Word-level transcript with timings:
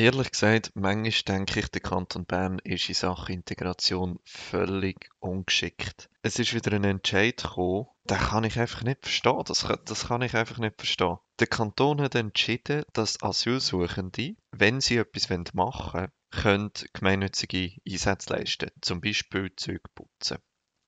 Ehrlich 0.00 0.30
gesagt, 0.30 0.70
manchmal 0.76 1.36
denke 1.36 1.60
ich, 1.60 1.68
der 1.68 1.82
Kanton 1.82 2.24
Bern 2.24 2.58
ist 2.60 2.88
in 2.88 2.94
Sachen 2.94 3.34
Integration 3.34 4.18
völlig 4.24 5.10
ungeschickt. 5.18 6.08
Es 6.22 6.38
ist 6.38 6.54
wieder 6.54 6.72
ein 6.72 6.84
Entscheid 6.84 7.36
gekommen, 7.36 7.86
den 8.04 8.16
kann 8.16 8.44
ich 8.44 8.58
einfach 8.58 8.82
nicht 8.82 9.02
verstehen. 9.02 9.42
Das 9.44 9.66
kann, 9.66 9.78
das 9.84 10.08
kann 10.08 10.22
ich 10.22 10.34
einfach 10.34 10.56
nicht 10.56 10.76
verstehen. 10.78 11.18
Der 11.38 11.48
Kanton 11.48 12.00
hat 12.00 12.14
entschieden, 12.14 12.84
dass 12.94 13.22
Asylsuchende, 13.22 14.36
wenn 14.52 14.80
sie 14.80 14.96
etwas 14.96 15.28
machen 15.52 15.92
wollen, 15.92 16.12
können 16.30 16.72
gemeinnützige 16.94 17.76
Einsätze 17.86 18.32
leisten, 18.32 18.70
zum 18.80 19.02
Beispiel 19.02 19.54
Züge 19.54 19.82
putzen. 19.94 20.38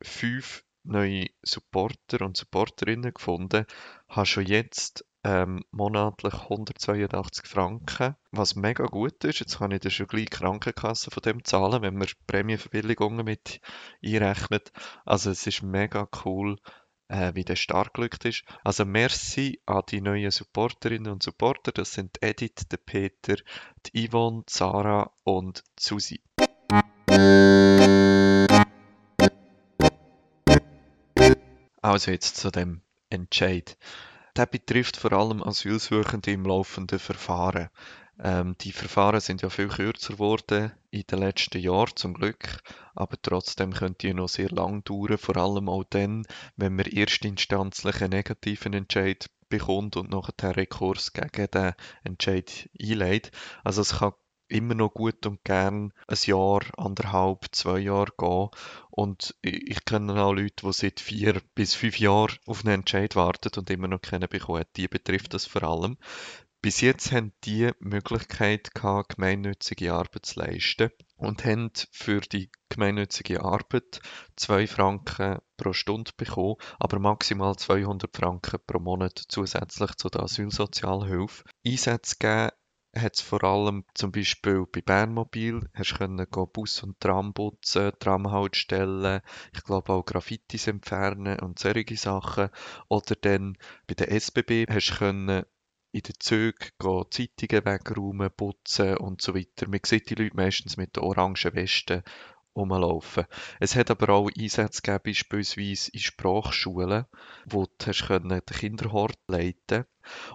fünf 0.02 0.64
neue 0.84 1.28
Supporter 1.42 2.25
und 2.25 2.38
Supporterinnen 2.38 3.14
gefunden. 3.14 3.66
Habe 4.08 4.25
schon 4.25 4.45
jetzt 4.45 5.06
ähm, 5.23 5.64
monatlich 5.72 6.33
182 6.33 7.45
Franken, 7.45 8.16
was 8.31 8.55
mega 8.55 8.86
gut 8.86 9.23
ist. 9.23 9.39
Jetzt 9.39 9.59
kann 9.59 9.72
ich 9.72 9.81
dann 9.81 9.91
schon 9.91 10.08
gleich 10.08 10.25
die 10.25 10.38
Krankenkasse 10.38 11.11
von 11.11 11.22
dem 11.22 11.44
zahlen, 11.44 11.81
wenn 11.81 11.95
man 11.95 12.08
Prämienverbilligungen 12.28 13.23
mit 13.25 13.61
einrechnet. 14.03 14.72
Also 15.05 15.30
es 15.30 15.45
ist 15.45 15.61
mega 15.61 16.08
cool, 16.25 16.58
äh, 17.08 17.36
wie 17.36 17.44
der 17.44 17.55
stark 17.55 17.94
gelückt 17.94 18.25
ist. 18.25 18.44
Also 18.63 18.86
merci 18.86 19.61
an 19.66 19.83
die 19.89 20.02
neuen 20.02 20.31
Supporterinnen 20.31 21.11
und 21.11 21.23
Supporter. 21.23 21.72
Das 21.72 21.91
sind 21.91 22.17
Edith, 22.22 22.67
der 22.72 22.78
Peter, 22.78 23.35
die 23.85 24.08
Yvonne, 24.08 24.44
Sarah 24.47 25.11
und 25.23 25.63
Susi. 25.80 26.22
Also 31.83 32.11
jetzt 32.11 32.38
zu 32.38 32.52
dem 32.52 32.81
Entscheid. 33.09 33.78
Der 34.42 34.47
betrifft 34.47 34.97
vor 34.97 35.14
allem 35.14 35.44
Asylsuchende 35.44 36.31
im 36.31 36.45
laufenden 36.45 36.97
Verfahren. 36.97 37.70
Ähm, 38.20 38.56
die 38.61 38.72
Verfahren 38.72 39.20
sind 39.20 39.44
ja 39.44 39.52
viel 39.52 39.67
kürzer 39.67 40.14
geworden 40.14 40.72
in 40.89 41.03
den 41.03 41.20
letzten 41.20 41.59
Jahren, 41.59 41.95
zum 41.95 42.16
Glück, 42.16 42.64
aber 42.95 43.22
trotzdem 43.22 43.72
können 43.72 43.97
die 44.02 44.16
noch 44.16 44.30
sehr 44.30 44.50
lang 44.50 44.84
dauern, 44.84 45.19
vor 45.19 45.38
allem 45.38 45.69
auch 45.69 45.84
dann, 45.84 46.25
wenn 46.56 46.75
man 46.75 46.88
erstinstanzlich 46.88 48.02
einen 48.02 48.14
negativen 48.14 48.73
Entscheid 48.73 49.30
bekommt 49.47 49.95
und 49.95 50.09
nachher 50.09 50.58
Rekurs 50.58 51.14
gegen 51.14 51.52
den 51.52 51.73
Entscheid 52.03 52.67
einleitet. 52.81 53.31
Also 53.64 53.81
es 53.81 54.00
kann 54.00 54.13
immer 54.51 54.75
noch 54.75 54.94
gut 54.94 55.25
und 55.25 55.44
gern 55.44 55.94
ein 56.07 56.17
Jahr, 56.25 56.62
anderthalb, 56.78 57.45
zwei 57.51 57.79
Jahre 57.79 58.12
gehen. 58.17 58.50
Und 58.89 59.35
ich 59.41 59.84
kenne 59.85 60.22
auch 60.22 60.34
Leute, 60.34 60.66
die 60.66 60.73
seit 60.73 61.00
vier 61.00 61.41
bis 61.56 61.73
fünf 61.73 62.00
Jahren 62.00 62.38
auf 62.45 62.63
einen 62.66 62.75
Entscheid 62.75 63.16
warten 63.16 63.51
und 63.57 63.69
immer 63.69 63.88
noch 63.88 64.01
keinen 64.01 64.29
bekommen. 64.29 64.66
Die 64.75 64.88
betrifft 64.88 65.34
das 65.34 65.45
vor 65.45 65.63
allem. 65.63 65.97
Bis 66.63 66.79
jetzt 66.81 67.11
haben 67.11 67.34
die 67.44 67.72
Möglichkeit 67.79 68.75
gehabt, 68.75 69.16
gemeinnützige 69.16 69.94
Arbeit 69.94 70.28
zu 70.28 70.41
leisten 70.41 70.91
und 71.16 71.44
haben 71.44 71.72
für 71.91 72.22
die 72.22 72.51
gemeinnützige 72.69 73.44
Arbeit 73.44 74.00
zwei 74.35 74.67
Franken 74.67 75.40
pro 75.57 75.73
Stunde 75.73 76.11
bekommen, 76.16 76.57
aber 76.78 77.00
maximal 77.00 77.56
200 77.56 78.16
Franken 78.16 78.59
pro 78.67 78.79
Monat 78.79 79.19
zusätzlich 79.28 79.95
zu 79.95 80.09
der 80.09 80.22
Asylsozialhilfe. 80.22 81.45
Einsätze 81.66 82.16
geben 82.19 82.51
hat 82.96 83.16
es 83.16 83.22
vor 83.22 83.44
allem 83.44 83.85
zum 83.94 84.12
Beispiel 84.12 84.66
bei 84.72 84.81
Bernmobil, 84.81 85.69
hast 85.74 85.97
können 85.97 86.28
Bus 86.53 86.84
und 86.84 87.00
Tram 87.00 87.34
putzen, 87.34 87.91
Tramhaltestellen, 88.00 89.22
ich 89.53 89.63
glaube 89.63 89.94
auch 89.94 90.06
Graffitis 90.06 90.68
entfernen 90.68 91.40
und 91.40 91.59
solche 91.59 91.97
Sachen. 91.97 92.50
Oder 92.90 93.16
dann 93.16 93.57
bei 93.88 93.94
der 93.94 94.12
SBB 94.12 94.66
hast 94.69 94.97
können 94.97 95.46
in 95.94 96.02
den 96.02 96.16
Zügen 96.19 96.69
Zeitungen 97.09 97.66
wegräumen, 97.66 98.31
putzen 98.35 98.97
und 98.97 99.22
so 99.22 99.35
weiter. 99.35 99.68
Man 99.68 99.81
sieht 99.85 100.09
die 100.09 100.16
Leute 100.16 100.35
meistens 100.35 100.78
mit 100.78 100.96
den 100.96 101.03
orangen 101.03 101.53
Westen 101.53 102.03
rumlaufen. 102.56 103.25
Es 103.59 103.75
hat 103.75 103.91
aber 103.91 104.09
auch 104.09 104.29
Einsätze 104.38 104.81
gegeben, 104.81 105.03
beispielsweise 105.06 105.91
in 105.91 106.00
Sprachschulen, 106.00 107.06
wo 107.45 107.66
du 107.66 107.85
hast 107.88 108.07
den 108.07 108.45
Kinderhort 108.45 109.17
leiten 109.28 109.85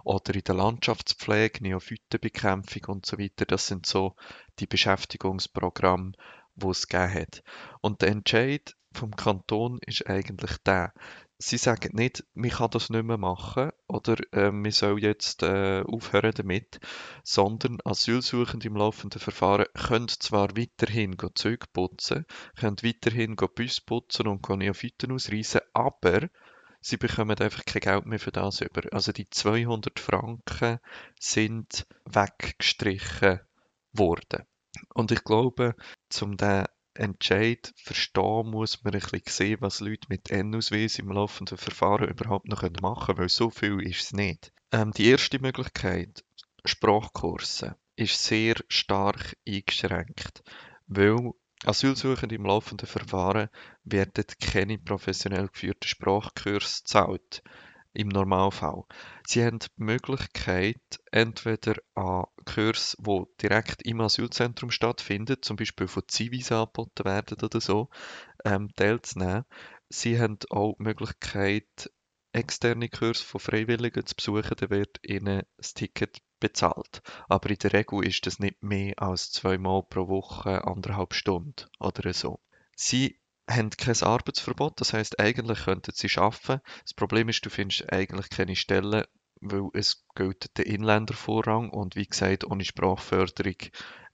oder 0.04 0.34
in 0.34 0.44
der 0.44 0.55
Landschaftspflege, 0.55 1.62
Neophytenbekämpfung 1.62 2.84
und 2.87 3.06
so 3.06 3.19
weiter. 3.19 3.44
Das 3.44 3.66
sind 3.66 3.87
so 3.87 4.15
die 4.59 4.66
Beschäftigungsprogramme, 4.66 6.12
die 6.55 6.66
es 6.69 6.88
gegeben 6.88 7.15
hat. 7.15 7.43
Und 7.81 8.03
der 8.03 8.09
Entscheid 8.09 8.76
vom 8.93 9.15
Kanton 9.15 9.78
ist 9.87 10.06
eigentlich 10.09 10.56
der, 10.65 10.93
sie 11.39 11.59
sagen 11.59 11.95
nicht, 11.95 12.25
man 12.35 12.51
kann 12.51 12.71
das 12.71 12.91
nicht 12.91 13.05
mehr 13.05 13.19
machen 13.19 13.71
oder 13.89 14.17
äh, 14.33 14.51
man 14.51 14.71
soll 14.71 15.03
jetzt 15.03 15.43
äh, 15.43 15.83
aufhören 15.83 16.33
damit, 16.35 16.81
sondern 17.25 17.79
Asylsuchende 17.85 18.69
im 18.69 18.77
laufenden 18.77 19.21
Verfahren 19.21 19.67
können 19.75 20.09
zwar 20.09 20.57
weiterhin 20.57 21.17
Züge 21.35 21.67
putzen, 21.73 22.27
können 22.57 22.79
weiterhin 22.83 23.37
Bus 23.37 23.81
putzen 23.81 24.27
und 24.27 24.49
Neophyten 24.49 25.13
ausreißen, 25.13 25.61
aber 25.75 26.29
sie 26.81 26.97
bekommen 26.97 27.39
einfach 27.39 27.65
kein 27.65 27.81
Geld 27.81 28.07
mehr 28.07 28.21
für 28.21 28.33
das 28.33 28.61
über. 28.61 28.83
Also 28.93 29.13
die 29.13 29.29
200 29.29 30.01
Franken 30.01 30.79
sind 31.21 31.87
weggestrichen 32.07 33.41
worden. 33.93 34.47
Und 34.95 35.11
ich 35.11 35.25
glaube, 35.25 35.75
zum 36.09 36.37
den 36.37 36.67
Entscheid 36.99 37.73
verstehen 37.77 38.51
muss 38.51 38.83
man 38.83 38.95
ein 38.95 39.01
bisschen 39.01 39.23
sehen, 39.27 39.59
was 39.61 39.81
Leute 39.81 40.07
mit 40.09 40.31
N-Ausweis 40.31 40.99
im 40.99 41.11
laufenden 41.11 41.59
Verfahren 41.59 42.09
überhaupt 42.09 42.49
noch 42.49 42.62
machen 42.81 43.07
können, 43.07 43.19
weil 43.19 43.29
so 43.29 43.51
viel 43.51 43.81
ist 43.81 44.03
es 44.03 44.12
nicht. 44.12 44.53
Ähm, 44.73 44.93
die 44.93 45.09
erste 45.09 45.39
Möglichkeit, 45.39 46.25
Sprachkurse, 46.65 47.77
ist 47.97 48.23
sehr 48.23 48.56
stark 48.69 49.37
eingeschränkt, 49.47 50.43
weil 50.87 51.33
Asylsuchende 51.65 52.35
im 52.35 52.45
laufenden 52.45 52.87
Verfahren 52.87 53.49
werden 53.85 54.25
keine 54.41 54.79
professionell 54.79 55.49
geführten 55.49 55.89
Sprachkurse 55.89 56.83
gezahlt 56.83 57.43
im 57.97 58.09
Normalfall. 58.09 58.84
Sie 59.27 59.45
haben 59.45 59.59
die 59.59 59.69
Möglichkeit, 59.77 60.81
entweder 61.11 61.75
an 61.95 62.27
Kurse, 62.45 62.97
die 63.01 63.25
direkt 63.43 63.83
im 63.83 64.01
Asylzentrum 64.01 64.71
stattfinden, 64.71 65.39
zum 65.41 65.57
Beispiel 65.57 65.89
von 65.89 66.03
Zivis 66.06 66.53
angeboten 66.53 67.05
werden 67.05 67.39
oder 67.43 67.61
so, 67.61 67.89
ähm, 68.45 68.71
teilzunehmen. 68.77 69.45
Sie 69.89 70.21
haben 70.21 70.39
auch 70.51 70.77
die 70.79 70.83
Möglichkeit, 70.83 71.91
externe 72.32 72.91
Kurse 72.91 73.25
von 73.25 73.41
Freiwilligen 73.41 74.05
zu 74.05 74.15
besuchen, 74.15 74.56
dann 74.56 74.70
wird 74.70 75.00
ihnen 75.03 75.43
das 75.56 75.73
Ticket 75.73 76.20
bezahlt. 76.38 77.00
Aber 77.29 77.49
in 77.49 77.56
der 77.56 77.73
Regel 77.73 78.06
ist 78.06 78.26
das 78.26 78.38
nicht 78.38 78.62
mehr 78.62 79.00
als 79.00 79.32
zweimal 79.32 79.82
pro 79.85 80.09
Woche, 80.09 80.65
anderthalb 80.65 81.15
Stunden 81.15 81.67
oder 81.79 82.12
so. 82.12 82.41
Sie 82.76 83.19
haben 83.48 83.70
kein 83.70 84.02
Arbeitsverbot, 84.02 84.81
das 84.81 84.93
heißt 84.93 85.20
eigentlich 85.20 85.64
könnten 85.64 85.93
sie 85.94 86.10
arbeiten. 86.16 86.60
Das 86.82 86.94
Problem 86.94 87.28
ist, 87.28 87.44
du 87.44 87.50
findest 87.50 87.93
eigentlich 87.93 88.28
keine 88.31 88.56
Stellen, 88.56 89.04
weil 89.40 89.69
es 89.75 90.04
gilt 90.14 90.56
der 90.58 90.66
Inländervorrang 90.66 91.70
und 91.70 91.96
wie 91.96 92.06
gesagt, 92.06 92.44
ohne 92.44 92.64
Sprachförderung 92.64 93.56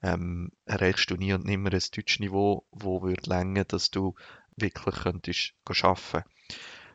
ähm, 0.02 0.50
erreichst 0.66 1.10
du 1.10 1.16
nie 1.16 1.32
und 1.32 1.44
nimmer 1.44 1.72
ein 1.72 1.80
Deutschniveau, 1.94 2.66
wo 2.70 3.02
würde 3.02 3.30
länger, 3.30 3.64
dass 3.64 3.90
du 3.90 4.14
wirklich 4.56 4.96
könntest 4.96 5.54
arbeiten. 5.82 6.24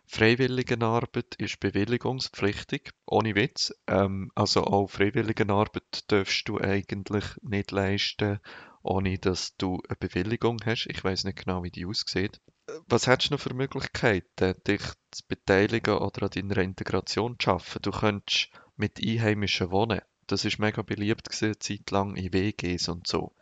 Freiwilligenarbeit 0.10 1.36
ist 1.38 1.60
bewilligungspflichtig, 1.60 2.92
ohne 3.06 3.36
Witz. 3.36 3.74
Ähm, 3.88 4.32
also 4.36 4.64
auch 4.64 4.88
Freiwilligenarbeit 4.88 6.10
darfst 6.10 6.48
du 6.48 6.60
eigentlich 6.60 7.26
nicht 7.42 7.72
leisten, 7.72 8.40
ohne 8.88 9.18
dass 9.18 9.56
du 9.58 9.82
eine 9.88 9.98
Bewilligung 9.98 10.60
hast. 10.66 10.88
Ich 10.88 11.04
weiß 11.04 11.26
nicht 11.26 11.44
genau, 11.44 11.64
wie 11.64 11.72
die 11.72 11.86
aussieht. 11.86 12.40
was 12.88 13.08
hättest 13.08 13.32
du 13.32 13.36
noch 13.36 13.42
für 13.42 13.54
Möglichkeiten, 13.54 14.56
dich 14.66 14.82
zu 15.12 15.24
beteiligen 15.28 15.98
oder 15.98 16.24
an 16.24 16.32
deiner 16.32 16.58
Integration 16.58 17.38
zu 17.40 17.52
arbeiten? 17.52 17.82
Du 17.82 17.92
könntest 17.92 18.50
mit 18.76 19.00
Einheimischen 19.04 19.72
wohnen. 19.72 20.02
Das 20.28 20.46
ist 20.46 20.60
mega 20.60 20.82
beliebt 20.82 21.30
gewesen, 21.30 21.84
eine 21.92 22.18
in 22.18 22.34
WGs 22.34 22.90
und 22.90 23.08
so. 23.08 23.34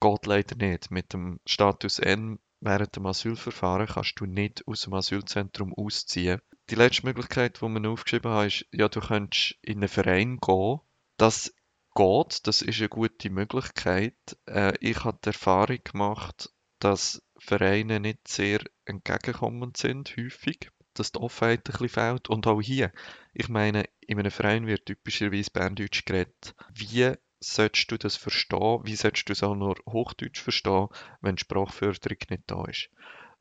Geht 0.00 0.26
leider 0.26 0.56
nicht. 0.56 0.90
Mit 0.90 1.12
dem 1.12 1.40
Status 1.46 1.98
N 1.98 2.38
während 2.60 2.96
dem 2.96 3.06
Asylverfahren 3.06 3.86
kannst 3.86 4.20
du 4.20 4.26
nicht 4.26 4.66
aus 4.66 4.82
dem 4.82 4.94
Asylzentrum 4.94 5.72
ausziehen. 5.74 6.40
Die 6.70 6.74
letzte 6.74 7.06
Möglichkeit, 7.06 7.60
die 7.60 7.66
wir 7.66 7.90
aufgeschrieben 7.90 8.30
haben, 8.30 8.46
ist, 8.46 8.66
ja, 8.72 8.88
du 8.88 9.00
könntest 9.00 9.56
in 9.62 9.78
einen 9.78 9.88
Verein 9.88 10.38
gehen. 10.38 10.80
Das 11.16 11.54
geht, 11.98 12.46
das 12.46 12.62
ist 12.62 12.78
eine 12.78 12.88
gute 12.88 13.28
Möglichkeit. 13.28 14.14
Äh, 14.46 14.72
ich 14.80 15.04
habe 15.04 15.18
die 15.24 15.28
Erfahrung 15.28 15.78
gemacht, 15.82 16.50
dass 16.78 17.22
Vereine 17.38 17.98
nicht 17.98 18.28
sehr 18.28 18.60
entgegenkommend 18.84 19.76
sind, 19.76 20.16
häufig, 20.16 20.70
dass 20.94 21.10
die 21.10 21.18
Offenheit 21.18 21.68
ein 21.68 21.72
bisschen 21.72 21.88
fehlt. 21.88 22.28
Und 22.28 22.46
auch 22.46 22.60
hier, 22.60 22.92
ich 23.34 23.48
meine, 23.48 23.84
in 24.00 24.18
einem 24.18 24.30
Verein 24.30 24.66
wird 24.68 24.86
typischerweise 24.86 25.50
Berndeutsch 25.50 26.04
geredet. 26.04 26.54
Wie 26.72 27.12
solltest 27.40 27.90
du 27.90 27.98
das 27.98 28.16
verstehen? 28.16 28.80
Wie 28.84 28.96
solltest 28.96 29.28
du 29.28 29.32
es 29.32 29.42
auch 29.42 29.56
nur 29.56 29.76
Hochdeutsch 29.88 30.40
verstehen, 30.40 30.88
wenn 31.20 31.36
Sprachförderung 31.36 32.18
nicht 32.30 32.44
da 32.46 32.64
ist? 32.64 32.90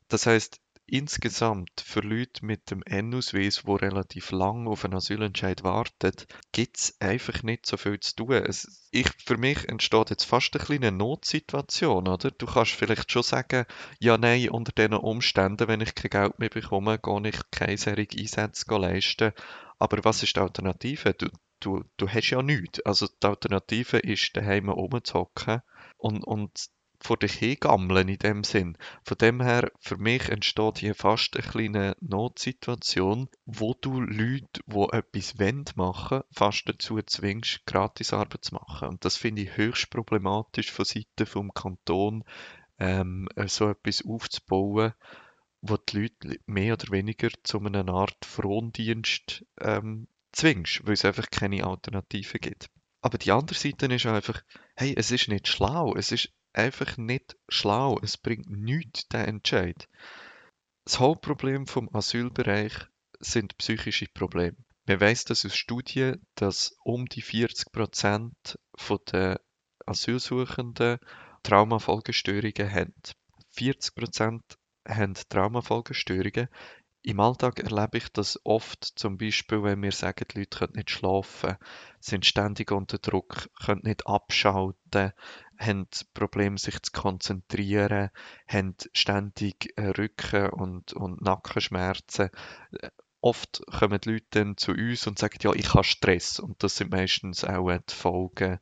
Das 0.08 0.26
heißt, 0.26 0.60
insgesamt 0.88 1.82
für 1.82 2.00
Leute 2.00 2.46
mit 2.46 2.72
dem 2.72 2.82
N-Ausweis, 2.84 3.64
die 3.68 3.72
relativ 3.72 4.32
lang 4.32 4.68
auf 4.68 4.86
einen 4.86 4.96
Asylentscheid 4.96 5.64
warten, 5.64 6.14
gibt 6.54 6.78
es 6.78 6.96
einfach 7.00 7.44
nicht 7.44 7.66
so 7.66 7.78
viel 7.78 8.00
zu 8.00 8.16
tun. 8.16 8.32
Es, 8.32 8.88
ich, 8.92 9.08
für 9.26 9.38
mich 9.38 9.68
entsteht 9.68 10.10
jetzt 10.10 10.24
fast 10.24 10.56
eine 10.56 10.64
kleine 10.64 10.92
Notsituation, 10.92 12.08
oder? 12.08 12.32
Du 12.32 12.46
kannst 12.46 12.72
vielleicht 12.72 13.12
schon 13.12 13.24
sagen, 13.24 13.66
ja, 14.00 14.18
nein, 14.18 14.50
unter 14.50 14.72
diesen 14.72 14.94
Umständen, 14.94 15.68
wenn 15.68 15.82
ich 15.82 15.94
kein 15.94 16.10
Geld 16.10 16.40
mehr 16.40 16.50
bekomme, 16.50 16.98
gehe 17.00 17.30
ich 17.30 17.40
keine 17.52 17.78
solche 17.78 18.08
Einsätze 18.18 18.66
leisten. 18.78 19.34
Aber 19.80 20.04
was 20.04 20.24
ist 20.24 20.36
die 20.36 20.40
Alternative? 20.40 21.14
Du, 21.14 21.28
du, 21.60 21.84
du 21.98 22.08
hast 22.08 22.30
ja 22.30 22.42
nichts. 22.42 22.80
Also 22.86 23.08
die 23.08 23.28
Alternative 23.28 23.98
ist, 23.98 24.36
daheim 24.36 24.70
rumzuhocken 24.70 25.62
und, 25.98 26.24
und 26.24 26.70
vor 27.00 27.18
dich 27.18 27.34
hingammeln 27.34 28.10
in 28.10 28.18
dem 28.18 28.44
Sinn. 28.44 28.78
Von 29.04 29.18
dem 29.18 29.42
her, 29.42 29.72
für 29.80 29.98
mich 29.98 30.30
entsteht 30.30 30.80
hier 30.80 30.96
fast 30.96 31.36
eine 31.36 31.48
kleine 31.48 31.98
Notsituation, 32.02 33.30
wo 33.46 33.74
du 33.74 34.02
Leute, 34.02 34.62
die 34.66 34.88
etwas 34.92 35.40
wollen 35.40 35.66
machen, 35.76 36.22
fast 36.32 36.68
dazu 36.68 37.02
zwingst, 37.02 37.66
Gratisarbeit 37.66 38.46
zu 38.46 38.56
machen. 38.56 38.90
Und 38.90 39.06
das 39.06 39.18
finde 39.18 39.44
ich 39.44 39.58
höchst 39.58 39.90
problematisch 39.90 40.72
von 40.72 40.86
Seiten 40.86 41.26
vom 41.26 41.54
Kanton, 41.54 42.24
ähm, 42.80 43.28
so 43.48 43.70
etwas 43.70 44.04
aufzubauen, 44.06 44.94
wo 45.62 45.78
die 45.78 46.02
Leute 46.02 46.40
mehr 46.46 46.74
oder 46.74 46.92
weniger 46.92 47.30
zu 47.44 47.60
einer 47.60 47.88
Art 47.90 48.26
Frondienst 48.26 49.46
ähm, 49.60 50.08
zwingst, 50.32 50.86
weil 50.86 50.94
es 50.94 51.06
einfach 51.06 51.30
keine 51.30 51.66
Alternative 51.66 52.40
gibt. 52.40 52.70
Aber 53.02 53.18
die 53.18 53.32
andere 53.32 53.58
Seite 53.58 53.86
ist 53.88 54.06
einfach, 54.06 54.42
hey, 54.76 54.94
es 54.98 55.12
ist 55.12 55.28
nicht 55.28 55.48
schlau, 55.48 55.96
es 55.96 56.12
ist 56.12 56.34
einfach 56.58 56.98
nicht 56.98 57.38
schlau, 57.48 58.00
es 58.02 58.18
bringt 58.18 58.50
nichts, 58.50 59.08
der 59.10 59.28
Entscheid. 59.28 59.88
Das 60.86 61.00
Hauptproblem 61.00 61.68
vom 61.68 61.94
Asylbereich 61.94 62.74
sind 63.20 63.58
psychische 63.58 64.08
Probleme. 64.08 64.58
Man 64.86 65.02
weiß 65.02 65.26
das 65.26 65.46
aus 65.46 65.56
Studien, 65.56 66.26
dass 66.36 66.78
um 66.84 67.08
die 67.08 67.22
40 67.22 67.72
Prozent 67.72 68.58
der 69.12 69.42
Asylsuchenden 69.86 71.00
Traumafolgestörungen 71.44 72.72
haben. 72.72 72.94
40 73.52 73.96
Prozent 73.96 74.44
haben 74.88 75.14
Traumafolgestörungen. 75.30 76.48
Im 77.02 77.20
Alltag 77.20 77.60
erlebe 77.60 77.98
ich 77.98 78.10
das 78.10 78.40
oft, 78.44 78.84
zum 78.84 79.18
Beispiel, 79.18 79.64
wenn 79.64 79.82
wir 79.82 79.92
sagen, 79.92 80.26
die 80.32 80.40
Leute 80.40 80.58
können 80.58 80.74
nicht 80.76 80.92
schlafen, 80.92 81.56
sind 82.00 82.26
ständig 82.26 82.72
unter 82.72 82.98
Druck, 82.98 83.50
können 83.64 83.82
nicht 83.84 84.08
abschalten, 84.08 85.14
haben 85.58 85.88
Probleme, 86.14 86.58
sich 86.58 86.82
zu 86.82 86.92
konzentrieren, 86.92 88.10
haben 88.48 88.76
ständig 88.94 89.74
äh, 89.76 89.88
Rücken- 89.88 90.50
und, 90.50 90.94
und 90.94 91.22
Nackenschmerzen. 91.22 92.30
Oft 93.22 93.62
kommen 93.68 94.00
die 94.02 94.12
Leute 94.12 94.28
dann 94.32 94.58
zu 94.58 94.72
uns 94.72 95.08
und 95.08 95.18
sagen, 95.20 95.40
ja, 95.42 95.54
ich 95.54 95.74
habe 95.74 95.84
Stress. 95.84 96.40
Und 96.40 96.64
das 96.64 96.76
sind 96.76 96.92
meistens 96.92 97.44
auch 97.44 97.72
die 97.72 97.94
Folgen 97.94 98.60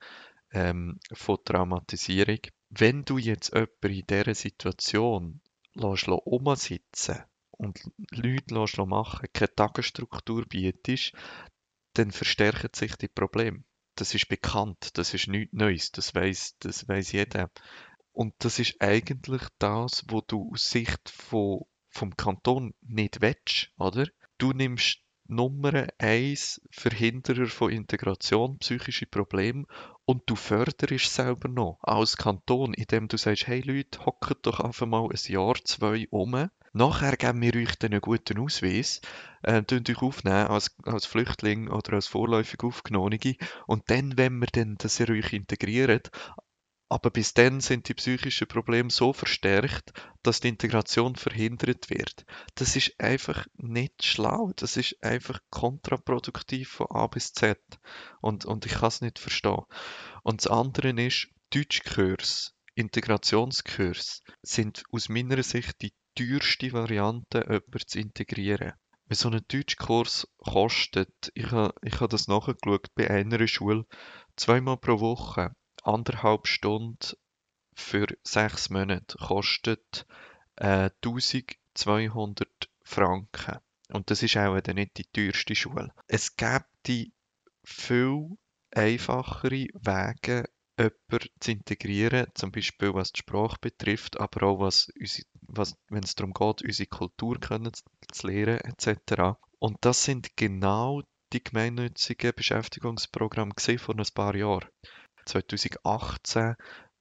ähm, 0.52 1.00
von 1.12 1.38
Traumatisierung. 1.44 2.40
Wenn 2.70 3.04
du 3.04 3.18
jetzt 3.18 3.54
jemanden 3.54 3.88
in 3.88 4.06
dieser 4.08 4.36
Situation 4.36 5.42
lässt 5.74 6.08
umsitzen 6.08 7.24
und 7.52 7.80
Leute 8.12 8.56
lässt 8.56 8.78
machen, 8.78 9.28
keine 9.34 9.54
Tagesstruktur 9.56 10.46
bietest, 10.48 11.14
dann 11.94 12.12
verstärken 12.12 12.70
sich 12.74 12.96
die 12.96 13.08
Probleme. 13.08 13.64
Das 13.96 14.14
ist 14.14 14.28
bekannt, 14.28 14.98
das 14.98 15.14
ist 15.14 15.28
nichts 15.28 15.54
Neues, 15.54 15.92
das 15.92 16.14
weiß 16.14 16.58
das 16.60 16.88
weiß 16.88 17.14
jeder. 17.14 17.50
Und 18.12 18.34
das 18.40 18.60
ist 18.60 18.82
eigentlich 18.82 19.42
das, 19.58 20.04
wo 20.08 20.22
du 20.22 20.52
aus 20.54 20.70
Sicht 20.70 21.10
von, 21.10 21.66
vom 21.90 22.16
Kanton 22.16 22.74
nicht 22.82 23.22
willst, 23.22 23.72
oder? 23.78 24.08
Du 24.38 24.52
nimmst 24.52 25.00
Nummer 25.28 25.88
eins 25.98 26.62
Verhinderer 26.72 27.48
von 27.48 27.72
Integration, 27.72 28.60
psychische 28.60 29.06
Probleme 29.08 29.66
und 30.06 30.24
du 30.28 30.36
förderst 30.36 31.14
selber 31.14 31.50
noch 31.50 31.80
als 31.82 32.18
Kanton, 32.18 32.74
indem 32.74 33.08
du 33.08 33.18
sagst, 33.18 33.48
hey 33.48 33.62
Leute, 33.62 34.06
hockt 34.06 34.46
doch 34.46 34.60
einfach 34.60 34.86
mal 34.86 35.10
ein 35.10 35.32
Jahr, 35.32 35.56
zwei 35.64 36.08
um. 36.12 36.50
Nachher 36.74 37.16
geben 37.16 37.42
wir 37.42 37.56
euch 37.56 37.80
dann 37.80 37.94
einen 37.94 38.02
guten 38.02 38.38
Ausweis, 38.38 39.02
äh, 39.44 39.64
euch 39.72 40.02
aufnehmen 40.02 40.48
als, 40.48 40.76
als 40.84 41.06
Flüchtling 41.06 41.70
oder 41.70 41.94
als 41.94 42.08
vorläufig 42.08 42.64
Aufgenommene. 42.64 43.38
Und 43.66 43.90
dann, 43.90 44.18
wenn 44.18 44.40
wir 44.40 44.48
dann, 44.52 44.76
dass 44.78 45.00
ihr 45.00 45.10
euch 45.10 45.32
integriert, 45.34 46.12
aber 46.88 47.10
bis 47.10 47.34
dann 47.34 47.62
sind 47.62 47.90
die 47.90 47.96
psychischen 47.96 48.48
Probleme 48.48 48.92
so 48.92 49.12
verstärkt, 49.12 49.92
dass 50.22 50.40
die 50.40 50.50
Integration 50.50 51.16
verhindert 51.16 51.90
wird. 51.90 52.26
Das 52.54 52.76
ist 52.76 52.94
einfach 53.00 53.48
nicht 53.56 54.04
schlau. 54.04 54.52
Das 54.56 54.78
ist 54.78 55.02
einfach 55.04 55.40
kontraproduktiv 55.50 56.70
von 56.70 56.88
A 56.92 57.08
bis 57.08 57.34
Z. 57.34 57.60
Und, 58.22 58.46
und 58.46 58.66
ich 58.68 58.74
kann 58.74 58.90
es 58.90 59.02
nicht 59.02 59.18
verstehen. 59.18 59.64
Und 60.22 60.46
das 60.46 60.52
andere 60.52 60.90
ist, 61.02 61.28
Deutschkurs, 61.50 62.54
Integrationskurs 62.76 64.22
sind 64.44 64.84
aus 64.92 65.10
meiner 65.10 65.42
Sicht 65.42 65.82
die 65.82 65.94
teuerste 66.16 66.72
Variante, 66.72 67.40
jemanden 67.40 67.88
zu 67.88 68.00
integrieren. 68.00 68.74
Wenn 69.08 69.18
so 69.18 69.30
ein 69.30 69.42
Deutschkurs 69.48 70.28
kostet, 70.38 71.32
ich 71.34 71.52
habe 71.52 71.74
ich 71.84 72.00
ha 72.00 72.08
das 72.08 72.28
nachgeschaut, 72.28 72.88
bei 72.96 73.10
einer 73.10 73.48
Schule 73.48 73.86
zweimal 74.36 74.78
pro 74.78 75.00
Woche, 75.00 75.56
anderthalb 75.86 76.48
Stunden 76.48 77.16
für 77.74 78.08
sechs 78.24 78.70
Monate, 78.70 79.18
kostet 79.18 80.06
äh, 80.56 80.90
1200 81.04 82.50
Franken. 82.84 83.60
Und 83.92 84.10
das 84.10 84.24
ist 84.24 84.38
auch 84.38 84.56
nicht 84.56 84.98
die 84.98 85.06
teuerste 85.06 85.56
Schule. 85.56 85.94
Es 86.08 86.36
gibt 86.36 86.66
viel 87.64 88.38
einfachere 88.72 89.68
Wege, 89.74 90.50
jemanden 90.78 91.30
zu 91.40 91.52
integrieren, 91.52 92.28
zum 92.34 92.52
Beispiel 92.52 92.94
was 92.94 93.12
die 93.12 93.20
Sprache 93.20 93.58
betrifft, 93.62 94.20
aber 94.20 94.48
auch 94.48 94.60
was, 94.60 94.92
was 95.42 95.76
wenn 95.90 96.04
es 96.04 96.16
darum 96.16 96.34
geht, 96.34 96.64
unsere 96.64 96.88
Kultur 96.88 97.40
können 97.40 97.72
zu, 97.74 98.28
lernen 98.28 98.60
etc. 98.60 99.38
Und 99.60 99.78
das 99.82 100.04
sind 100.04 100.36
genau 100.36 101.02
die 101.34 101.44
gemeinnützigen 101.44 102.34
Beschäftigungsprogramme 102.36 103.54
vor 103.78 103.98
ein 103.98 104.06
paar 104.14 104.36
Jahren. 104.36 104.70
2018, 105.26 106.56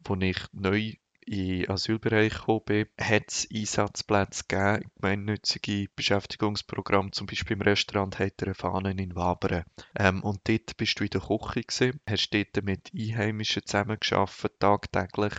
wo 0.04 0.16
ich 0.16 0.38
neu 0.52 0.92
in 1.26 1.60
den 1.60 1.70
Asylbereich 1.70 2.34
gekommen 2.34 2.64
bin, 2.66 2.86
hat 3.00 3.24
es 3.28 3.48
Einsatzplätze 3.52 4.44
gegeben, 4.46 4.90
gemeinnützige 4.96 5.88
Beschäftigungsprogramme, 5.96 7.12
zum 7.12 7.26
Beispiel 7.26 7.56
im 7.56 7.62
Restaurant 7.62 8.18
Heitere 8.18 8.54
Fahnen 8.54 8.98
in 8.98 9.16
Wabern. 9.16 9.64
Ähm, 9.98 10.22
und 10.22 10.40
dort 10.44 10.76
bist 10.76 11.00
du 11.00 11.04
in 11.04 11.10
der 11.10 11.22
Küche 11.22 11.62
gewesen, 11.62 12.00
hast 12.08 12.30
dort 12.30 12.64
mit 12.64 12.90
Einheimischen 12.94 13.64
zusammengearbeitet, 13.64 14.60
tagtäglich, 14.60 15.34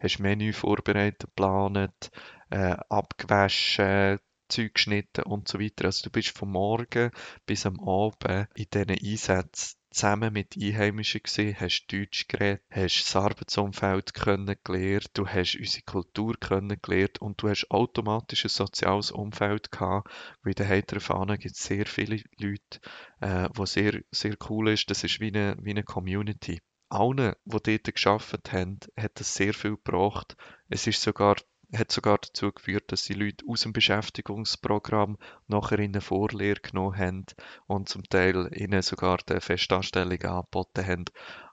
hast 0.00 0.18
Menü 0.18 0.52
vorbereitet, 0.52 1.20
geplant, 1.20 2.10
äh, 2.50 2.76
abgewaschen, 2.88 4.18
Zeug 4.48 4.74
geschnitten 4.74 5.24
und 5.24 5.46
so 5.46 5.60
weiter. 5.60 5.84
Also 5.84 6.04
du 6.04 6.10
bist 6.10 6.36
vom 6.36 6.52
Morgen 6.52 7.10
bis 7.46 7.66
am 7.66 7.78
Abend 7.80 8.48
in 8.54 8.66
diesen 8.72 8.90
Einsätzen 8.90 9.77
zusammen 9.90 10.32
mit 10.32 10.56
Einheimischen 10.56 11.22
gewesen, 11.22 11.56
hast 11.58 11.86
Deutsch 11.86 12.28
geredet, 12.28 12.62
hast 12.70 13.04
das 13.04 13.16
Arbeitsumfeld 13.16 14.14
kennengelernt, 14.14 15.10
du 15.14 15.26
hast 15.26 15.56
unsere 15.56 15.82
Kultur 15.82 16.34
kennengelernt 16.38 17.20
und 17.20 17.42
du 17.42 17.48
hast 17.48 17.70
automatisch 17.70 18.44
ein 18.44 18.50
soziales 18.50 19.10
Umfeld 19.10 19.70
gehabt, 19.70 20.10
weil 20.42 20.52
in 20.52 20.56
der 20.56 20.68
Heiterfahne 20.68 21.38
gibt 21.38 21.56
es 21.56 21.64
sehr 21.64 21.86
viele 21.86 22.22
Leute, 22.38 22.80
äh, 23.20 23.48
wo 23.54 23.66
sehr, 23.66 24.02
sehr 24.10 24.36
cool 24.48 24.70
ist, 24.70 24.90
das 24.90 25.04
ist 25.04 25.20
wie 25.20 25.28
eine, 25.28 25.56
wie 25.60 25.70
eine 25.70 25.84
Community. 25.84 26.60
Allen, 26.90 27.34
die 27.44 27.78
dort 27.82 27.94
gearbeitet 27.94 28.52
haben, 28.52 28.78
hat 28.96 29.20
das 29.20 29.34
sehr 29.34 29.52
viel 29.52 29.72
gebracht. 29.72 30.36
Es 30.70 30.86
ist 30.86 31.02
sogar 31.02 31.36
hat 31.76 31.92
sogar 31.92 32.18
dazu 32.18 32.50
geführt, 32.52 32.90
dass 32.92 33.04
die 33.04 33.14
Leute 33.14 33.44
aus 33.46 33.60
dem 33.62 33.72
Beschäftigungsprogramm 33.72 35.18
nachher 35.48 35.78
in 35.78 35.92
eine 35.92 36.00
Vorlehre 36.00 36.60
genommen 36.60 36.96
haben 36.96 37.26
und 37.66 37.88
zum 37.88 38.04
Teil 38.04 38.50
ihnen 38.54 38.82
sogar 38.82 39.18
die 39.18 39.40
Festanstellung 39.40 40.22
angeboten 40.22 40.86
haben. 40.86 41.04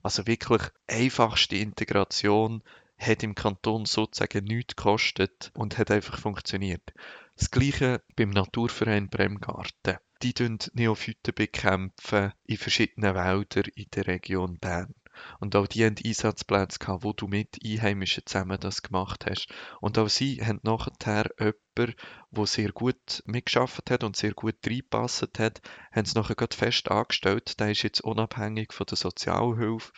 Also 0.03 0.25
wirklich 0.25 0.61
einfachste 0.87 1.57
Integration 1.57 2.63
hat 2.97 3.23
im 3.23 3.35
Kanton 3.35 3.85
sozusagen 3.85 4.45
nichts 4.45 4.75
gekostet 4.75 5.51
und 5.53 5.77
hat 5.77 5.91
einfach 5.91 6.17
funktioniert. 6.17 6.93
Das 7.35 7.51
gleiche 7.51 8.01
beim 8.15 8.29
Naturverein 8.29 9.09
Bremgarten. 9.09 9.97
Die 10.23 10.31
bekämpfen 10.31 10.71
Neophyten 10.73 12.31
in 12.45 12.57
verschiedenen 12.57 13.15
Wäldern 13.15 13.65
in 13.75 13.85
der 13.93 14.07
Region 14.07 14.57
Bern. 14.59 14.95
Und 15.39 15.55
auch 15.55 15.67
die 15.67 15.85
haben 15.85 15.95
Einsatzplätze 16.03 16.79
gehabt, 16.79 17.03
wo 17.03 17.13
du 17.13 17.27
mit 17.27 17.59
Einheimischen 17.63 18.23
zusammen 18.25 18.59
das 18.59 18.81
gemacht 18.81 19.25
hast. 19.29 19.47
Und 19.81 19.97
auch 19.97 20.09
sie 20.09 20.43
haben 20.45 20.59
nachher 20.63 21.29
jemanden, 21.39 21.95
der 22.31 22.45
sehr 22.45 22.71
gut 22.71 23.23
mitgearbeitet 23.25 23.91
hat 23.91 24.03
und 24.03 24.15
sehr 24.15 24.33
gut 24.33 24.55
reingepasst 24.65 25.39
hat, 25.39 25.61
haben 25.91 26.05
sie 26.05 26.17
nachher 26.17 26.35
gerade 26.35 26.55
fest 26.55 26.89
angestellt. 26.89 27.59
Der 27.59 27.71
ist 27.71 27.83
jetzt 27.83 28.01
unabhängig 28.01 28.73
von 28.73 28.85
der 28.87 28.97
Sozialhilfe. 28.97 29.91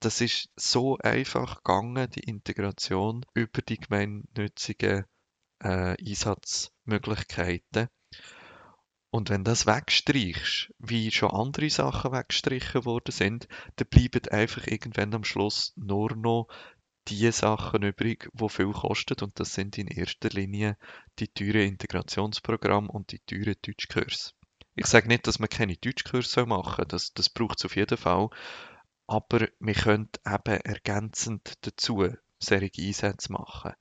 Das 0.00 0.20
ist 0.20 0.50
so 0.56 0.98
einfach 0.98 1.62
gegangen, 1.62 2.10
die 2.10 2.20
Integration 2.20 3.24
über 3.34 3.62
die 3.62 3.78
gemeinnützigen 3.78 5.04
äh, 5.60 5.96
Einsatzmöglichkeiten. 5.98 7.88
Und 9.16 9.30
wenn 9.30 9.44
das 9.44 9.64
wegstreichst, 9.64 10.74
wie 10.78 11.10
schon 11.10 11.30
andere 11.30 11.70
Sachen 11.70 12.12
weggestrichen 12.12 12.84
worden 12.84 13.12
sind, 13.12 13.48
dann 13.76 13.88
bleiben 13.88 14.28
einfach 14.28 14.66
irgendwann 14.66 15.14
am 15.14 15.24
Schluss 15.24 15.72
nur 15.74 16.14
noch 16.14 16.48
die 17.08 17.32
Sachen 17.32 17.82
übrig, 17.82 18.28
die 18.34 18.48
viel 18.50 18.72
kosten. 18.72 19.24
Und 19.24 19.40
das 19.40 19.54
sind 19.54 19.78
in 19.78 19.88
erster 19.88 20.28
Linie 20.28 20.76
die 21.18 21.28
teuren 21.28 21.66
Integrationsprogramme 21.66 22.88
und 22.90 23.10
die 23.10 23.20
teuren 23.20 23.54
Deutschkurse. 23.62 24.32
Ich 24.74 24.84
sage 24.84 25.08
nicht, 25.08 25.26
dass 25.26 25.38
man 25.38 25.48
keine 25.48 25.78
Deutschkurse 25.78 26.44
machen 26.44 26.76
soll, 26.76 26.86
das, 26.86 27.14
das 27.14 27.30
braucht 27.30 27.60
es 27.60 27.64
auf 27.64 27.74
jeden 27.74 27.96
Fall. 27.96 28.28
Aber 29.06 29.48
wir 29.58 29.74
können 29.74 30.10
eben 30.26 30.60
ergänzend 30.60 31.54
dazu 31.62 32.06
solche 32.38 32.82
Einsätze 32.82 33.32
machen. 33.32 33.72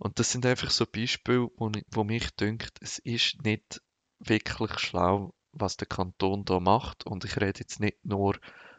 Und 0.00 0.18
das 0.18 0.32
sind 0.32 0.44
einfach 0.44 0.72
so 0.72 0.86
Beispiele, 0.86 1.50
wo, 1.56 1.70
wo 1.92 2.02
mich 2.02 2.30
dünkt, 2.32 2.78
es 2.80 2.98
ist 2.98 3.44
nicht 3.44 3.80
wirklich 4.18 4.78
schlau, 4.78 5.34
was 5.52 5.76
der 5.76 5.86
Kanton 5.86 6.44
da 6.44 6.60
macht. 6.60 7.06
Und 7.06 7.24
ich 7.24 7.36
rede 7.36 7.60
jetzt 7.60 7.80
nicht 7.80 8.04
nur 8.04 8.36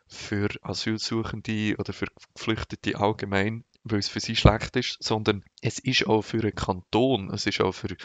für 0.07 0.49
Asylsuchende 0.61 1.75
oder 1.77 1.93
für 1.93 2.07
Geflüchtete 2.35 2.97
allgemein, 2.97 3.65
weil 3.83 3.99
es 3.99 4.09
für 4.09 4.19
sie 4.19 4.35
schlecht 4.35 4.75
ist, 4.75 4.97
sondern 5.01 5.43
es 5.61 5.79
ist 5.79 6.07
auch 6.07 6.21
für 6.21 6.41
einen 6.41 6.55
Kanton, 6.55 7.29
es 7.31 7.45
ist 7.45 7.61
auch 7.61 7.73
für, 7.73 7.95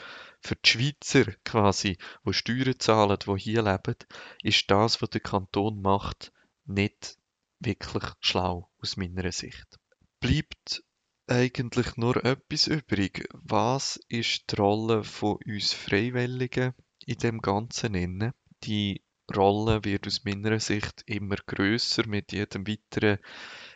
für 0.41 0.57
die 0.57 0.69
Schweizer 0.69 1.33
quasi, 1.45 1.99
die 2.27 2.33
Steuern 2.33 2.79
zahlen, 2.79 3.19
die 3.25 3.39
hier 3.39 3.63
leben, 3.63 3.97
ist 4.43 4.71
das, 4.71 5.01
was 5.03 5.11
der 5.11 5.21
Kanton 5.21 5.81
macht, 5.81 6.33
nicht 6.65 7.19
wirklich 7.61 8.11
schlau 8.21 8.69
aus 8.81 8.97
meiner 8.97 9.31
Sicht. 9.33 9.79
Bleibt 10.21 10.83
eigentlich 11.29 11.97
nur 11.97 12.25
etwas 12.25 12.67
übrig. 12.67 13.29
Was 13.33 14.01
ist 14.09 14.51
die 14.51 14.57
Rolle 14.57 15.05
von 15.05 15.39
uns 15.47 15.73
Freiwilligen 15.73 16.75
in 17.07 17.19
dem 17.19 17.41
Ganzen 17.41 17.95
inne? 17.95 18.35
Die 18.65 19.03
Rolle 19.35 19.85
wird 19.85 20.07
aus 20.07 20.25
meiner 20.25 20.59
Sicht 20.61 21.03
immer 21.07 21.37
größer 21.37 22.07
mit 22.07 22.33
jedem 22.33 22.67
weiteren 22.67 23.19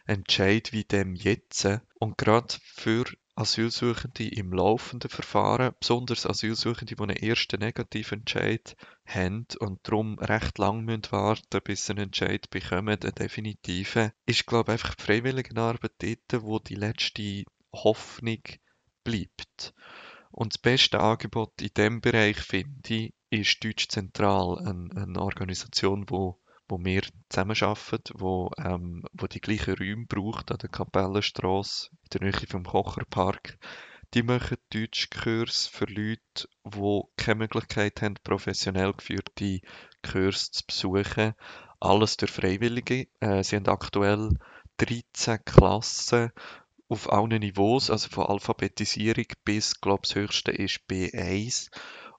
Entscheid 0.07 0.73
wie 0.73 0.85
dem 0.85 1.15
jetzt. 1.15 1.69
Und 1.99 2.19
gerade 2.19 2.55
für 2.63 3.05
Asylsuchende 3.39 4.29
im 4.29 4.51
laufenden 4.53 5.11
Verfahren, 5.11 5.75
besonders 5.79 6.25
Asylsuchende, 6.25 6.95
die 6.95 7.03
einen 7.03 7.17
ersten 7.17 7.61
Negativentscheid 7.61 8.77
haben 9.05 9.47
und 9.59 9.87
darum 9.87 10.19
recht 10.19 10.57
lang 10.57 10.85
müssen 10.85 11.11
warten 11.11 11.61
bis 11.63 11.85
sie 11.85 11.93
einen 11.93 12.05
Entscheid 12.05 12.49
bekommen, 12.49 12.99
einen 12.99 13.15
definitiven, 13.15 14.13
ist, 14.25 14.47
glaube 14.47 14.73
ich, 14.73 14.81
einfach 14.81 14.95
die 14.95 15.03
Freiwilligenarbeit 15.03 15.93
dort, 15.99 16.43
wo 16.43 16.59
die 16.59 16.77
letzte 16.77 17.45
Hoffnung 17.75 18.43
bleibt. 19.05 19.75
Und 20.37 20.53
das 20.53 20.59
beste 20.59 21.01
Angebot 21.01 21.63
in 21.63 21.71
diesem 21.75 22.01
Bereich, 22.03 22.37
finde 22.37 22.95
ich, 22.95 23.15
ist 23.31 23.65
Deutsch 23.65 23.89
Zentral, 23.89 24.59
eine, 24.59 24.91
eine 24.95 25.23
Organisation, 25.23 26.05
wo, 26.11 26.39
wo 26.69 26.79
wir 26.79 27.05
zusammenarbeiten, 27.31 28.13
wo, 28.13 28.51
ähm, 28.59 29.03
wo 29.15 29.29
die 29.29 29.41
gleichen 29.41 29.77
Räume 29.79 30.05
braucht, 30.05 30.53
an 30.53 30.59
der 30.59 30.69
Kapellenstrasse, 30.69 31.89
in 31.91 32.09
der 32.13 32.21
Nähe 32.21 32.47
vom 32.51 32.65
Kocherpark. 32.65 33.57
Die 34.13 34.23
machen 34.23 34.59
Deutschkurs 34.75 35.69
für 35.69 35.87
Leute, 35.87 36.49
die 36.67 37.03
keine 37.17 37.39
Möglichkeit 37.39 38.03
haben, 38.03 38.17
professionell 38.23 38.93
geführte 38.93 39.61
Kurse 40.03 40.51
zu 40.51 40.67
besuchen. 40.67 41.33
Alles 41.81 42.19
durch 42.19 42.31
Freiwillige. 42.31 43.09
Äh, 43.21 43.43
sie 43.43 43.57
haben 43.57 43.69
aktuell 43.69 44.37
13 44.77 45.43
Klassen 45.47 46.31
auf 46.89 47.13
allen 47.13 47.41
Niveaus, 47.41 47.91
also 47.91 48.09
von 48.09 48.27
Alphabetisierung 48.27 49.27
bis, 49.45 49.81
glaube 49.81 50.03
das 50.03 50.15
höchste 50.15 50.53
ist 50.53 50.81
B1. 50.89 51.71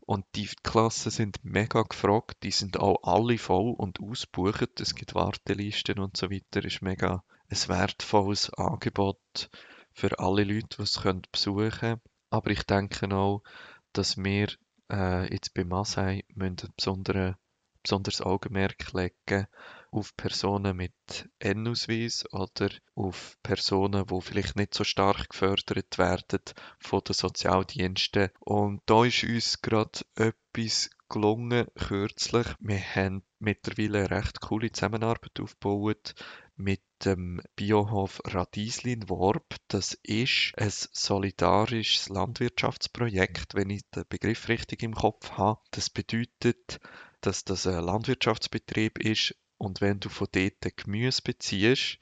Und 0.01 0.25
die 0.36 0.47
Klassen 0.63 1.12
sind 1.12 1.43
mega 1.43 1.81
gefragt, 1.81 2.38
die 2.43 2.51
sind 2.51 2.79
auch 2.79 3.03
alle 3.03 3.38
voll 3.38 3.74
und 3.77 4.00
ausgebucht. 4.00 4.79
Es 4.79 4.95
gibt 4.95 5.15
Wartelisten 5.15 6.00
und 6.00 6.15
so 6.15 6.31
weiter. 6.31 6.63
Ist 6.63 6.81
mega 6.81 7.24
ein 7.50 7.67
wertvolles 7.67 8.53
Angebot 8.53 9.50
für 9.91 10.17
alle 10.19 10.45
Leute, 10.45 10.77
die 10.77 10.83
es 10.83 11.01
können 11.01 11.24
besuchen 11.31 11.71
können. 11.71 12.01
Aber 12.29 12.51
ich 12.51 12.63
denke 12.63 13.13
auch, 13.13 13.43
dass 13.91 14.17
wir 14.17 14.47
äh, 14.89 15.31
jetzt 15.31 15.53
bei 15.53 15.65
Masai 15.65 16.24
ein 16.39 16.55
besonderes 16.77 18.21
Augenmerk 18.21 18.93
legen 18.93 19.47
auf 19.91 20.15
Personen 20.17 20.77
mit 20.77 20.94
N-Ausweis 21.39 22.25
oder 22.32 22.70
auf 22.96 23.38
Personen, 23.44 24.06
die 24.06 24.22
vielleicht 24.22 24.56
nicht 24.56 24.74
so 24.74 24.84
stark 24.84 25.29
gefördert 25.29 25.98
werden 25.98 26.41
von 26.79 27.01
den 27.08 27.13
Sozialdiensten. 27.13 28.29
Und 28.39 28.82
da 28.86 29.06
ist 29.06 29.24
uns 29.24 29.62
gerade 29.62 30.01
etwas 30.15 30.89
gelungen 31.10 31.67
kürzlich. 31.75 32.48
Wir 32.60 32.79
haben 32.79 33.24
mittlerweile 33.39 34.00
eine 34.00 34.12
recht 34.12 34.41
coole 34.41 34.72
Zusammenarbeit 34.72 35.39
aufgebaut 35.39 36.15
mit 36.56 36.82
dem 37.06 37.41
Biohof 37.56 38.20
Radieslin 38.25 39.08
Worb. 39.10 39.56
Das 39.67 39.94
ist 40.03 40.53
ein 40.58 40.72
solidarisches 40.72 42.10
Landwirtschaftsprojekt, 42.10 43.53
wenn 43.53 43.70
ich 43.70 43.84
den 43.91 44.06
Begriff 44.10 44.50
richtig 44.50 44.84
im 44.84 44.96
Kopf 44.96 45.32
habe. 45.32 45.62
Das 45.72 45.89
bedeutet, 45.89 46.79
dass 47.22 47.46
das 47.46 47.67
ein 47.67 47.84
Landwirtschaftsbetrieb 47.84 49.00
ist, 49.00 49.36
und 49.57 49.81
wenn 49.81 49.99
du 49.99 50.09
von 50.09 50.27
dort 50.31 50.77
Gemüse 50.77 51.21
beziehst, 51.21 51.97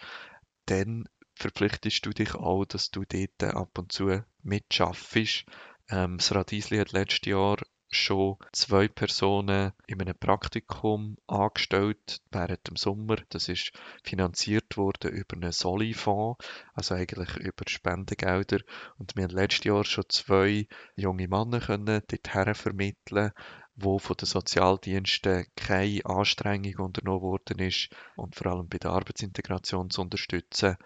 dann 0.65 1.07
verpflichtest 1.35 2.05
du 2.05 2.11
dich 2.11 2.35
auch, 2.35 2.65
dass 2.65 2.91
du 2.91 3.03
dort 3.05 3.55
ab 3.55 3.77
und 3.77 3.91
zu 3.91 4.23
mitschaffst. 4.43 5.45
Ähm, 5.89 6.17
das 6.17 6.33
Radiesli 6.33 6.77
hat 6.77 6.91
letztes 6.91 7.29
Jahr 7.29 7.57
schon 7.89 8.37
zwei 8.51 8.87
Personen 8.87 9.71
in 9.87 10.01
einem 10.01 10.17
Praktikum 10.17 11.17
angestellt 11.27 12.21
während 12.31 12.67
dem 12.67 12.75
Sommer. 12.75 13.17
Das 13.29 13.47
ist 13.47 13.71
finanziert 14.03 14.75
worden 14.75 15.11
über 15.11 15.35
einen 15.35 15.51
Soli-Fonds, 15.51 16.43
also 16.73 16.95
eigentlich 16.95 17.35
über 17.37 17.63
Spendengelder. 17.67 18.59
Und 18.97 19.15
wir 19.15 19.23
haben 19.23 19.35
letztes 19.35 19.65
Jahr 19.65 19.85
schon 19.85 20.05
zwei 20.09 20.67
junge 20.95 21.27
Männer 21.27 21.59
können 21.59 22.01
dorthin 22.07 22.55
vermitteln 22.55 23.31
wo 23.75 23.99
von 23.99 24.15
den 24.17 24.25
Sozialdiensten 24.25 25.45
keine 25.55 26.05
Anstrengung 26.05 26.85
unternommen 26.85 27.21
worden 27.21 27.59
ist 27.59 27.89
und 28.15 28.35
vor 28.35 28.47
allem 28.47 28.69
bei 28.69 28.77
der 28.77 28.91
Arbeitsintegration 28.91 29.89
zu 29.89 30.01
unterstützen, 30.01 30.77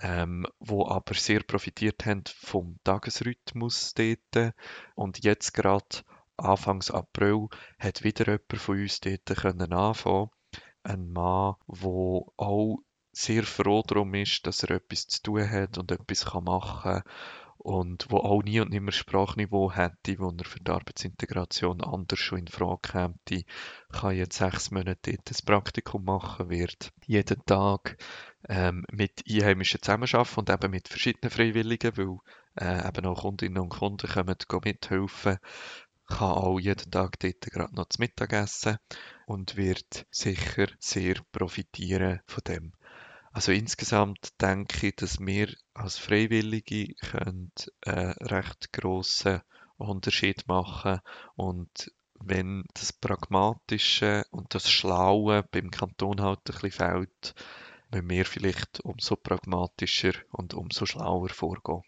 ähm, 0.00 0.46
wo 0.58 0.86
aber 0.86 1.14
sehr 1.14 1.42
profitiert 1.42 2.04
haben 2.04 2.24
vom 2.26 2.78
Tagesrhythmus 2.84 3.94
dort. 3.94 4.54
Und 4.94 5.24
jetzt 5.24 5.54
gerade 5.54 6.04
Anfangs 6.36 6.90
April 6.90 7.48
hat 7.78 8.04
wieder 8.04 8.26
jemand 8.26 8.62
von 8.62 8.78
uns 8.78 9.00
dort 9.00 9.24
können 9.24 9.72
anfangen. 9.72 10.30
Ein 10.82 11.10
Mann, 11.10 11.54
der 11.66 11.88
auch 11.88 12.78
sehr 13.12 13.44
froh 13.44 13.82
darum 13.86 14.12
ist, 14.14 14.46
dass 14.46 14.62
er 14.62 14.72
etwas 14.72 15.06
zu 15.06 15.22
tun 15.22 15.50
hat 15.50 15.78
und 15.78 15.90
etwas 15.90 16.26
machen 16.34 17.02
kann 17.02 17.02
und 17.66 18.06
wo 18.10 18.18
auch 18.18 18.44
nie 18.44 18.60
und 18.60 18.70
nimmer 18.70 18.92
Sprachniveau 18.92 19.72
hätte, 19.72 20.20
wo 20.20 20.30
er 20.30 20.44
für 20.44 20.60
die 20.60 20.70
Arbeitsintegration 20.70 21.82
anders 21.82 22.20
schon 22.20 22.38
in 22.38 22.46
Frage 22.46 22.78
käme, 22.80 23.42
kann 23.90 24.14
jetzt 24.14 24.38
sechs 24.38 24.70
Monate 24.70 25.14
dort 25.14 25.30
ein 25.32 25.44
Praktikum 25.44 26.04
machen, 26.04 26.48
wird 26.48 26.92
jeden 27.06 27.44
Tag 27.44 27.96
ähm, 28.48 28.84
mit 28.92 29.24
Einheimischen 29.28 29.82
zusammenarbeiten 29.82 30.38
und 30.38 30.50
eben 30.50 30.70
mit 30.70 30.86
verschiedenen 30.86 31.32
Freiwilligen, 31.32 31.96
weil 31.96 32.18
äh, 32.54 32.86
eben 32.86 33.06
auch 33.06 33.22
Kundinnen 33.22 33.58
und 33.58 33.70
Kunden 33.70 34.06
kommen 34.06 34.36
mithelfen, 34.64 35.38
kann 36.06 36.30
auch 36.30 36.60
jeden 36.60 36.88
Tag 36.92 37.18
dort 37.18 37.40
gerade 37.40 37.74
noch 37.74 37.88
zu 37.88 38.00
Mittag 38.00 38.32
essen 38.32 38.78
und 39.26 39.56
wird 39.56 40.06
sicher 40.12 40.68
sehr 40.78 41.16
profitieren 41.32 42.20
von 42.26 42.44
dem. 42.46 42.72
Also 43.36 43.52
insgesamt 43.52 44.40
denke 44.40 44.86
ich, 44.86 44.96
dass 44.96 45.20
wir 45.20 45.52
als 45.74 45.98
Freiwillige 45.98 46.94
können 46.94 47.52
einen 47.84 48.12
recht 48.12 48.72
grossen 48.72 49.42
Unterschied 49.76 50.48
machen 50.48 51.00
und 51.34 51.92
wenn 52.14 52.64
das 52.72 52.94
Pragmatische 52.94 54.24
und 54.30 54.54
das 54.54 54.70
Schlaue 54.70 55.42
beim 55.42 55.70
Kanton 55.70 56.22
halt 56.22 56.38
ein 56.38 56.44
bisschen 56.46 56.70
fehlt, 56.70 57.34
müssen 57.90 58.08
wir 58.08 58.24
vielleicht 58.24 58.80
umso 58.80 59.16
pragmatischer 59.16 60.14
und 60.30 60.54
umso 60.54 60.86
schlauer 60.86 61.28
vorgehen. 61.28 61.82